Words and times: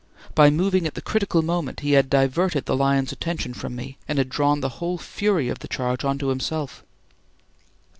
By 0.33 0.49
moving 0.49 0.87
at 0.87 0.95
the 0.95 1.01
critical 1.03 1.43
moment, 1.43 1.81
he 1.81 1.91
had 1.91 2.09
diverted 2.09 2.65
the 2.65 2.75
lion's 2.75 3.11
attention 3.11 3.53
from 3.53 3.75
me 3.75 3.99
and 4.07 4.17
had 4.17 4.29
drawn 4.29 4.59
the 4.61 4.69
whole 4.79 4.97
fury 4.97 5.47
of 5.47 5.59
the 5.59 5.67
charge 5.67 6.03
on 6.03 6.17
to 6.17 6.29
himself. 6.29 6.83